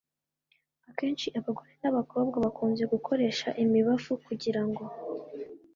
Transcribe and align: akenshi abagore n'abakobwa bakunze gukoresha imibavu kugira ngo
akenshi 0.89 1.27
abagore 1.39 1.73
n'abakobwa 1.81 2.35
bakunze 2.45 2.83
gukoresha 2.93 3.47
imibavu 3.63 4.11
kugira 4.25 4.61
ngo 4.67 4.83